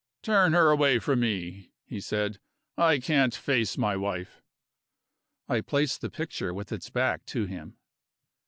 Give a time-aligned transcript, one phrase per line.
[0.23, 2.39] "Turn her away from me," he said;
[2.75, 4.41] "I can't face my wife."
[5.47, 7.77] I placed the picture with its back to him.